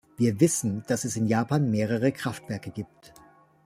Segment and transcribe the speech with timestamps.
[0.17, 3.13] Wir wissen, dass es in Japan mehrere Kraftwerke gibt.